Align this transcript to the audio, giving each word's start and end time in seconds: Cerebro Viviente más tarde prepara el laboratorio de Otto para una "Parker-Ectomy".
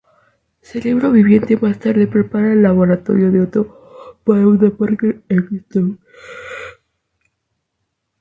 Cerebro 0.63 1.11
Viviente 1.11 1.55
más 1.57 1.77
tarde 1.77 2.07
prepara 2.07 2.53
el 2.53 2.63
laboratorio 2.63 3.31
de 3.31 3.41
Otto 3.41 4.15
para 4.25 4.47
una 4.47 4.71
"Parker-Ectomy". 4.71 5.99